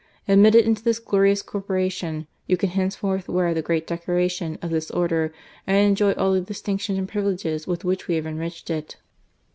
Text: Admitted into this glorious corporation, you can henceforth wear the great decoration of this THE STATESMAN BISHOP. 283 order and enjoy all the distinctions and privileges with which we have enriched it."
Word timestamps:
Admitted 0.27 0.65
into 0.65 0.81
this 0.81 0.97
glorious 0.97 1.43
corporation, 1.43 2.25
you 2.47 2.57
can 2.57 2.69
henceforth 2.69 3.27
wear 3.29 3.53
the 3.53 3.61
great 3.61 3.85
decoration 3.85 4.57
of 4.59 4.71
this 4.71 4.87
THE 4.87 4.93
STATESMAN 4.93 5.03
BISHOP. 5.27 5.33
283 5.67 5.67
order 5.67 5.67
and 5.67 5.87
enjoy 5.87 6.11
all 6.13 6.33
the 6.33 6.41
distinctions 6.41 6.97
and 6.97 7.07
privileges 7.07 7.67
with 7.67 7.85
which 7.85 8.07
we 8.07 8.15
have 8.15 8.25
enriched 8.25 8.71
it." 8.71 8.95